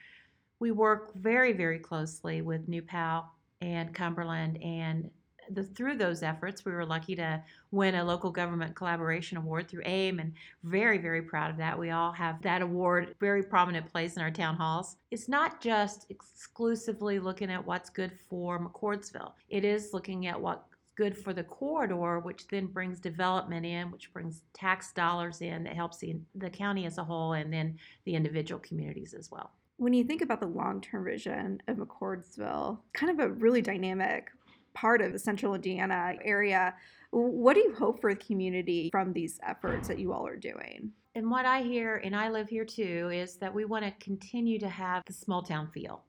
We 0.61 0.71
work 0.71 1.15
very, 1.15 1.53
very 1.53 1.79
closely 1.79 2.41
with 2.43 2.69
New 2.69 2.83
Pal 2.83 3.31
and 3.61 3.95
Cumberland 3.95 4.63
and 4.63 5.11
the, 5.51 5.63
through 5.63 5.97
those 5.97 6.23
efforts, 6.23 6.65
we 6.65 6.73
were 6.73 6.87
lucky 6.87 7.17
to 7.17 7.43
win 7.71 7.95
a 7.95 8.05
local 8.05 8.31
government 8.31 8.75
collaboration 8.75 9.37
award 9.37 9.69
through 9.69 9.83
AIM, 9.85 10.19
and 10.19 10.33
very, 10.65 10.99
very 10.99 11.23
proud 11.23 11.51
of 11.51 11.57
that. 11.59 11.79
We 11.79 11.91
all 11.91 12.13
have 12.13 12.41
that 12.43 12.63
award 12.63 13.15
very 13.21 13.43
prominent 13.43 13.91
place 13.91 14.17
in 14.17 14.23
our 14.23 14.31
town 14.31 14.57
halls. 14.57 14.97
It's 15.11 15.29
not 15.29 15.61
just 15.61 16.07
exclusively 16.11 17.19
looking 17.19 17.51
at 17.51 17.65
what's 17.65 17.91
good 17.91 18.13
for 18.29 18.59
McCordsville. 18.59 19.33
It 19.49 19.65
is 19.65 19.93
looking 19.93 20.27
at 20.27 20.41
what's 20.41 20.65
good 20.97 21.17
for 21.17 21.33
the 21.33 21.45
corridor, 21.45 22.19
which 22.19 22.49
then 22.49 22.67
brings 22.67 22.99
development 22.99 23.65
in, 23.65 23.91
which 23.93 24.13
brings 24.13 24.43
tax 24.53 24.93
dollars 24.93 25.41
in 25.43 25.63
that 25.65 25.77
helps 25.77 25.99
the, 25.99 26.17
the 26.35 26.51
county 26.51 26.87
as 26.87 26.99
a 26.99 27.05
whole, 27.05 27.35
and 27.35 27.53
then 27.53 27.79
the 28.05 28.15
individual 28.15 28.61
communities 28.61 29.15
as 29.15 29.31
well 29.31 29.53
when 29.79 29.93
you 29.93 30.05
think 30.05 30.23
about 30.23 30.41
the 30.41 30.47
long 30.47 30.81
term 30.81 31.05
vision 31.05 31.63
of 31.69 31.77
McCordsville, 31.77 32.79
kind 32.93 33.13
of 33.13 33.25
a 33.25 33.33
really 33.35 33.63
dynamic 33.63 34.31
part 34.81 35.01
of 35.01 35.13
the 35.13 35.19
central 35.19 35.55
Indiana 35.55 36.15
area. 36.25 36.75
What 37.11 37.55
do 37.55 37.61
you 37.61 37.75
hope 37.75 38.01
for 38.01 38.15
the 38.15 38.21
community 38.21 38.91
from 38.91 39.13
these 39.13 39.41
efforts 39.47 39.89
that 39.89 39.99
you 39.99 40.13
all 40.13 40.27
are 40.27 40.37
doing? 40.37 40.93
And 41.15 41.31
what 41.31 41.47
I 41.47 41.63
hear, 41.63 41.97
and 42.05 42.15
I 42.15 42.29
live 42.29 42.49
here 42.49 42.65
too, 42.65 43.11
is 43.13 43.37
that 43.37 43.53
we 43.53 43.65
want 43.65 43.85
to 43.85 44.05
continue 44.05 44.59
to 44.61 44.69
have 44.69 45.03
the 45.07 45.13
small 45.13 45.43
town 45.43 45.69
feel 45.73 46.05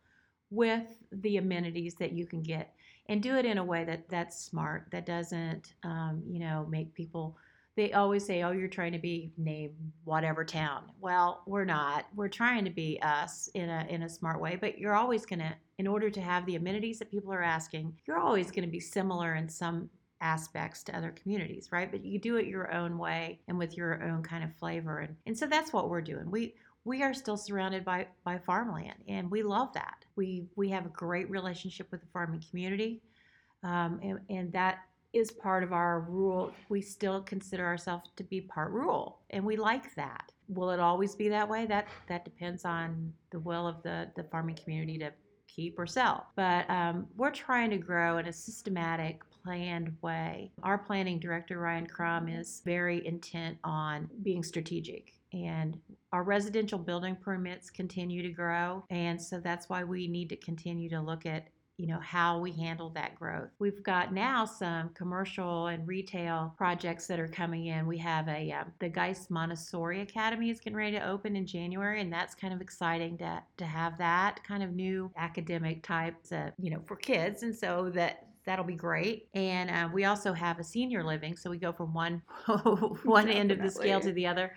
with 0.51 0.87
the 1.11 1.37
amenities 1.37 1.95
that 1.95 2.11
you 2.11 2.27
can 2.27 2.41
get 2.43 2.73
and 3.07 3.23
do 3.23 3.35
it 3.37 3.45
in 3.45 3.57
a 3.57 3.63
way 3.63 3.83
that 3.85 4.07
that's 4.07 4.39
smart, 4.39 4.87
that 4.91 5.05
doesn't, 5.05 5.73
um, 5.83 6.21
you 6.27 6.39
know, 6.39 6.67
make 6.69 6.93
people 6.93 7.37
they 7.79 7.93
always 7.93 8.25
say, 8.25 8.43
"Oh, 8.43 8.51
you're 8.51 8.67
trying 8.67 8.91
to 8.91 8.99
be 8.99 9.31
name 9.37 9.71
whatever 10.03 10.43
town." 10.43 10.91
Well, 10.99 11.43
we're 11.45 11.65
not. 11.65 12.07
We're 12.13 12.27
trying 12.27 12.65
to 12.65 12.71
be 12.71 12.99
us 13.01 13.49
in 13.53 13.69
a 13.69 13.85
in 13.89 14.03
a 14.03 14.09
smart 14.09 14.41
way, 14.41 14.57
but 14.59 14.77
you're 14.77 14.95
always 14.95 15.25
going 15.25 15.39
to 15.39 15.53
in 15.77 15.87
order 15.87 16.09
to 16.09 16.19
have 16.21 16.45
the 16.45 16.57
amenities 16.57 16.99
that 16.99 17.09
people 17.09 17.31
are 17.31 17.41
asking, 17.41 17.95
you're 18.05 18.19
always 18.19 18.51
going 18.51 18.65
to 18.65 18.69
be 18.69 18.81
similar 18.81 19.35
in 19.35 19.47
some 19.47 19.89
aspects 20.19 20.83
to 20.83 20.95
other 20.95 21.11
communities, 21.11 21.69
right? 21.71 21.89
But 21.89 22.03
you 22.03 22.19
do 22.19 22.35
it 22.35 22.47
your 22.47 22.73
own 22.73 22.97
way 22.97 23.39
and 23.47 23.57
with 23.57 23.77
your 23.77 24.03
own 24.03 24.21
kind 24.21 24.43
of 24.43 24.53
flavor. 24.57 24.99
And, 24.99 25.15
and 25.25 25.37
so 25.37 25.47
that's 25.47 25.71
what 25.71 25.89
we're 25.89 26.01
doing. 26.01 26.29
We 26.29 26.55
we 26.83 27.03
are 27.03 27.13
still 27.13 27.37
surrounded 27.37 27.85
by, 27.85 28.07
by 28.23 28.37
farmland 28.39 29.03
and 29.07 29.29
we 29.31 29.41
love 29.41 29.71
that. 29.73 30.03
We 30.17 30.47
we 30.57 30.69
have 30.69 30.85
a 30.85 30.89
great 30.89 31.29
relationship 31.29 31.87
with 31.91 32.01
the 32.01 32.07
farming 32.11 32.43
community. 32.49 33.01
Um, 33.63 33.99
and, 34.01 34.19
and 34.29 34.51
that 34.53 34.79
is 35.13 35.31
part 35.31 35.63
of 35.63 35.73
our 35.73 36.01
rural. 36.01 36.51
We 36.69 36.81
still 36.81 37.21
consider 37.21 37.65
ourselves 37.65 38.09
to 38.15 38.23
be 38.23 38.41
part 38.41 38.71
rural, 38.71 39.19
and 39.29 39.43
we 39.43 39.57
like 39.57 39.95
that. 39.95 40.31
Will 40.47 40.71
it 40.71 40.79
always 40.79 41.15
be 41.15 41.29
that 41.29 41.47
way? 41.47 41.65
That 41.65 41.87
that 42.07 42.25
depends 42.25 42.65
on 42.65 43.13
the 43.31 43.39
will 43.39 43.67
of 43.67 43.81
the 43.83 44.09
the 44.15 44.23
farming 44.23 44.59
community 44.63 44.97
to 44.99 45.11
keep 45.47 45.77
or 45.77 45.87
sell. 45.87 46.27
But 46.35 46.69
um, 46.69 47.07
we're 47.17 47.31
trying 47.31 47.69
to 47.71 47.77
grow 47.77 48.17
in 48.17 48.27
a 48.27 48.33
systematic, 48.33 49.21
planned 49.43 49.95
way. 50.01 50.51
Our 50.63 50.77
planning 50.77 51.19
director 51.19 51.59
Ryan 51.59 51.87
Crum 51.87 52.27
is 52.27 52.61
very 52.65 53.05
intent 53.05 53.57
on 53.63 54.09
being 54.23 54.43
strategic. 54.43 55.13
And 55.33 55.79
our 56.11 56.23
residential 56.23 56.79
building 56.79 57.15
permits 57.15 57.69
continue 57.69 58.23
to 58.23 58.29
grow. 58.29 58.83
And 58.89 59.21
so 59.21 59.39
that's 59.39 59.69
why 59.69 59.83
we 59.83 60.07
need 60.07 60.29
to 60.29 60.35
continue 60.35 60.89
to 60.89 61.01
look 61.01 61.25
at 61.25 61.47
you 61.79 61.87
know 61.87 61.99
how 61.99 62.37
we 62.39 62.51
handle 62.51 62.89
that 62.89 63.15
growth. 63.15 63.49
We've 63.57 63.81
got 63.81 64.13
now 64.13 64.43
some 64.43 64.89
commercial 64.89 65.67
and 65.67 65.87
retail 65.87 66.53
projects 66.57 67.07
that 67.07 67.21
are 67.21 67.27
coming 67.27 67.67
in. 67.67 67.87
We 67.87 67.97
have 67.99 68.27
a 68.27 68.51
um, 68.51 68.73
the 68.79 68.89
Geist 68.89 69.31
Montessori 69.31 70.01
Academy 70.01 70.49
is 70.49 70.59
getting 70.59 70.75
ready 70.75 70.97
to 70.97 71.09
open 71.09 71.37
in 71.37 71.45
January, 71.45 72.01
and 72.01 72.11
that's 72.11 72.35
kind 72.35 72.53
of 72.53 72.59
exciting 72.59 73.17
to 73.19 73.41
to 73.57 73.65
have 73.65 73.97
that 73.97 74.43
kind 74.43 74.61
of 74.61 74.73
new 74.73 75.09
academic 75.15 75.81
type 75.81 76.15
you 76.59 76.69
know, 76.69 76.81
for 76.85 76.97
kids, 76.97 77.43
and 77.43 77.55
so 77.55 77.89
that 77.93 78.27
that'll 78.45 78.65
be 78.65 78.75
great. 78.75 79.29
And 79.33 79.69
uh, 79.69 79.87
we 79.93 80.03
also 80.03 80.33
have 80.33 80.59
a 80.59 80.63
senior 80.63 81.01
living, 81.01 81.37
so 81.37 81.49
we 81.49 81.57
go 81.57 81.71
from 81.71 81.93
one 81.93 82.21
one 83.03 83.29
end 83.29 83.51
of 83.51 83.61
the 83.61 83.71
scale 83.71 84.01
to 84.01 84.11
the 84.11 84.27
other 84.27 84.51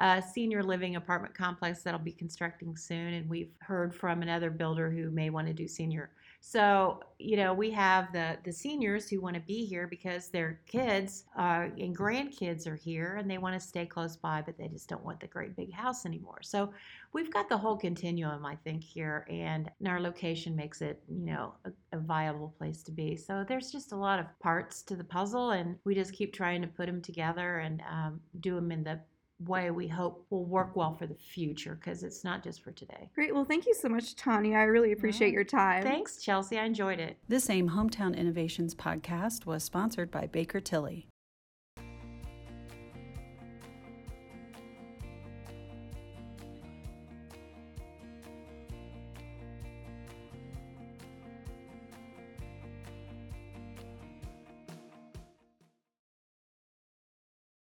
a 0.00 0.22
senior 0.22 0.62
living 0.62 0.94
apartment 0.94 1.34
complex 1.34 1.82
that'll 1.82 1.98
be 1.98 2.12
constructing 2.12 2.76
soon. 2.76 3.14
And 3.14 3.28
we've 3.28 3.50
heard 3.58 3.92
from 3.92 4.22
another 4.22 4.48
builder 4.48 4.90
who 4.90 5.10
may 5.10 5.28
want 5.30 5.48
to 5.48 5.52
do 5.52 5.66
senior 5.66 6.10
So, 6.40 7.00
you 7.18 7.36
know, 7.36 7.52
we 7.52 7.70
have 7.72 8.12
the 8.12 8.38
the 8.44 8.52
seniors 8.52 9.08
who 9.08 9.20
want 9.20 9.34
to 9.34 9.40
be 9.40 9.64
here 9.64 9.86
because 9.86 10.28
their 10.28 10.60
kids 10.66 11.24
uh, 11.36 11.66
and 11.78 11.96
grandkids 11.96 12.66
are 12.66 12.76
here 12.76 13.16
and 13.16 13.30
they 13.30 13.38
want 13.38 13.60
to 13.60 13.66
stay 13.66 13.84
close 13.86 14.16
by, 14.16 14.42
but 14.42 14.56
they 14.56 14.68
just 14.68 14.88
don't 14.88 15.04
want 15.04 15.20
the 15.20 15.26
great 15.26 15.56
big 15.56 15.72
house 15.72 16.06
anymore. 16.06 16.38
So, 16.42 16.72
we've 17.12 17.32
got 17.32 17.48
the 17.48 17.58
whole 17.58 17.76
continuum, 17.76 18.46
I 18.46 18.54
think, 18.56 18.84
here, 18.84 19.26
and 19.28 19.70
our 19.86 20.00
location 20.00 20.54
makes 20.54 20.80
it, 20.80 21.02
you 21.08 21.26
know, 21.26 21.54
a, 21.64 21.96
a 21.96 22.00
viable 22.00 22.54
place 22.56 22.82
to 22.84 22.92
be. 22.92 23.16
So, 23.16 23.44
there's 23.46 23.72
just 23.72 23.92
a 23.92 23.96
lot 23.96 24.20
of 24.20 24.26
parts 24.38 24.82
to 24.82 24.96
the 24.96 25.04
puzzle, 25.04 25.50
and 25.50 25.76
we 25.84 25.94
just 25.94 26.12
keep 26.12 26.32
trying 26.32 26.62
to 26.62 26.68
put 26.68 26.86
them 26.86 27.02
together 27.02 27.58
and 27.58 27.82
um, 27.90 28.20
do 28.40 28.54
them 28.54 28.70
in 28.70 28.84
the 28.84 29.00
way 29.46 29.70
we 29.70 29.86
hope 29.86 30.26
will 30.30 30.44
work 30.44 30.74
well 30.74 30.94
for 30.96 31.06
the 31.06 31.14
future 31.14 31.74
because 31.76 32.02
it's 32.02 32.24
not 32.24 32.42
just 32.42 32.62
for 32.62 32.72
today. 32.72 33.08
Great. 33.14 33.34
Well, 33.34 33.44
thank 33.44 33.66
you 33.66 33.74
so 33.74 33.88
much, 33.88 34.16
Tonya. 34.16 34.56
I 34.56 34.64
really 34.64 34.92
appreciate 34.92 35.28
Yeah. 35.28 35.34
your 35.34 35.44
time. 35.44 35.82
Thanks, 35.82 36.20
Chelsea. 36.22 36.58
I 36.58 36.64
enjoyed 36.64 36.98
it. 36.98 37.18
This 37.28 37.48
AIM 37.48 37.70
Hometown 37.70 38.16
Innovations 38.16 38.74
podcast 38.74 39.46
was 39.46 39.62
sponsored 39.62 40.10
by 40.10 40.26
Baker 40.26 40.60
Tilly. 40.60 41.08